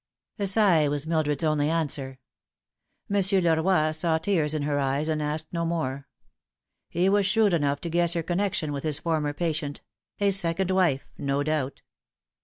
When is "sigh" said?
0.47-0.87